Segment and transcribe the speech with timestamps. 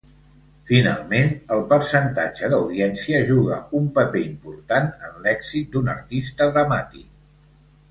[0.69, 7.09] Finalment, el percentatge d'audiència juga un paper important en l'èxit d'un artista dramàtic.